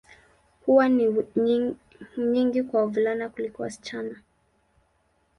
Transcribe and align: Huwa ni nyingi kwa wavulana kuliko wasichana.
Huwa 0.65 0.89
ni 0.89 1.75
nyingi 2.17 2.63
kwa 2.63 2.81
wavulana 2.81 3.29
kuliko 3.29 3.63
wasichana. 3.63 4.19